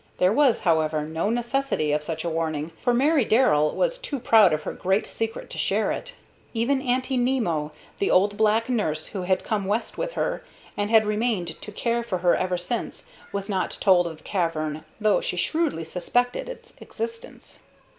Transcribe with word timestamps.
There 0.17 0.33
was, 0.33 0.61
however, 0.61 1.03
no 1.05 1.29
necessity 1.29 1.91
of 1.91 2.01
such 2.01 2.23
a 2.25 2.29
warning, 2.29 2.71
for 2.81 2.91
Mary 2.91 3.23
Darrell 3.23 3.75
was 3.75 3.99
too 3.99 4.17
proud 4.19 4.51
of 4.51 4.63
her 4.63 4.73
great 4.73 5.05
secret 5.05 5.47
to 5.51 5.59
share 5.59 5.91
it. 5.91 6.13
Even 6.55 6.81
Aunty 6.81 7.17
Nimmo, 7.17 7.71
the 7.99 8.09
old 8.09 8.35
black 8.35 8.67
nurse 8.67 9.05
who 9.13 9.21
had 9.21 9.43
come 9.43 9.65
West 9.65 9.99
with 9.99 10.13
her, 10.13 10.43
and 10.75 10.89
had 10.89 11.05
remained 11.05 11.61
to 11.61 11.71
care 11.71 12.01
for 12.01 12.17
her 12.17 12.35
ever 12.35 12.57
since, 12.57 13.11
was 13.31 13.47
not 13.47 13.77
told 13.79 14.07
of 14.07 14.17
the 14.17 14.23
cavern, 14.23 14.83
though 14.99 15.21
she 15.21 15.37
shrewdly 15.37 15.83
suspected 15.83 16.49
its 16.49 16.73
existence. 16.81 17.59